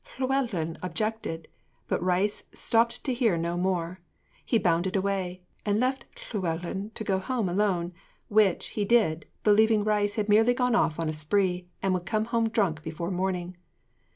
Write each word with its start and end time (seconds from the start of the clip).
Llewellyn 0.17 0.79
objected, 0.81 1.47
but 1.87 2.03
Rhys 2.03 2.45
stopped 2.55 3.03
to 3.03 3.13
hear 3.13 3.37
no 3.37 3.55
more; 3.55 3.99
he 4.43 4.57
bounded 4.57 4.95
away 4.95 5.43
and 5.63 5.79
left 5.79 6.05
Llewellyn 6.33 6.89
to 6.95 7.03
go 7.03 7.19
home 7.19 7.47
alone, 7.47 7.93
which 8.27 8.69
he 8.69 8.83
did, 8.83 9.27
believing 9.43 9.83
Rhys 9.83 10.15
had 10.15 10.27
merely 10.27 10.55
gone 10.55 10.73
off 10.73 10.99
on 10.99 11.07
a 11.07 11.13
spree, 11.13 11.67
and 11.83 11.93
would 11.93 12.07
come 12.07 12.25
home 12.25 12.49
drunk 12.49 12.81
before 12.81 13.11
morning. 13.11 13.57